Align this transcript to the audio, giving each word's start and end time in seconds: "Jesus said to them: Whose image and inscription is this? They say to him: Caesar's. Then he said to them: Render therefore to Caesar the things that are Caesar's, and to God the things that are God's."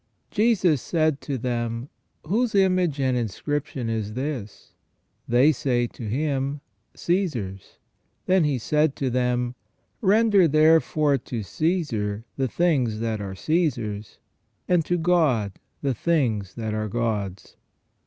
"Jesus 0.31 0.81
said 0.81 1.21
to 1.21 1.37
them: 1.37 1.87
Whose 2.25 2.55
image 2.55 2.99
and 2.99 3.15
inscription 3.15 3.87
is 3.87 4.13
this? 4.13 4.73
They 5.27 5.51
say 5.51 5.85
to 5.85 6.07
him: 6.09 6.61
Caesar's. 6.95 7.77
Then 8.25 8.43
he 8.43 8.57
said 8.57 8.95
to 8.95 9.11
them: 9.11 9.53
Render 10.01 10.47
therefore 10.47 11.19
to 11.19 11.43
Caesar 11.43 12.25
the 12.35 12.47
things 12.47 12.97
that 12.99 13.21
are 13.21 13.35
Caesar's, 13.35 14.17
and 14.67 14.83
to 14.85 14.97
God 14.97 15.59
the 15.83 15.93
things 15.93 16.55
that 16.55 16.73
are 16.73 16.87
God's." 16.87 17.55